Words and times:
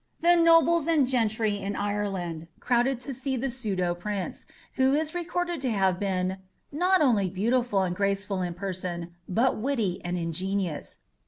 The 0.21 0.33
nobles 0.35 0.87
and 0.87 1.05
gentry 1.05 1.57
in 1.59 1.75
Ireland 1.75 2.47
crowded 2.59 2.99
to 3.01 3.13
see 3.13 3.35
the 3.37 3.51
pseudo 3.51 3.93
prince, 3.93 4.47
who 4.73 4.95
is 4.95 5.13
recorded 5.13 5.61
to 5.61 5.69
have 5.69 5.99
been 5.99 6.39
"not 6.71 7.03
only 7.03 7.29
beautiful 7.29 7.83
and 7.83 7.95
graceful 7.95 8.41
in 8.41 8.55
person, 8.55 9.13
but 9.29 9.57
witty 9.57 10.01
and 10.03 10.17
ingenious. 10.17 10.97